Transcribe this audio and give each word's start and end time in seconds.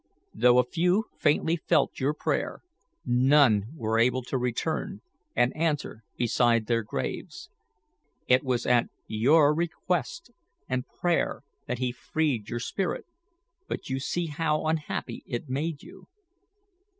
Though 0.33 0.57
a 0.57 0.63
few 0.63 1.05
faintly 1.19 1.57
felt 1.57 1.99
your 1.99 2.15
prayer, 2.15 2.61
none 3.05 3.65
were 3.75 3.99
able 3.99 4.23
to 4.23 4.37
return 4.39 5.01
and 5.35 5.55
answer 5.55 6.03
beside 6.17 6.65
their 6.65 6.81
graves. 6.81 7.51
It 8.27 8.43
was 8.43 8.65
at 8.65 8.87
your 9.05 9.53
request 9.53 10.31
and 10.67 10.87
prayer 10.87 11.43
that 11.67 11.77
He 11.77 11.91
freed 11.91 12.49
your 12.49 12.59
spirit, 12.59 13.05
but 13.67 13.89
you 13.91 13.99
see 13.99 14.25
how 14.25 14.65
unhappy 14.65 15.21
it 15.27 15.47
made 15.49 15.83
you." 15.83 16.07